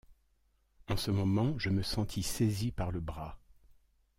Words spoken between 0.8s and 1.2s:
En ce